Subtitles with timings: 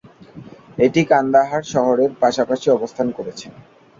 [0.77, 3.47] এটি কান্দাহার শহরের পাশাপাশি অবস্থান করছে।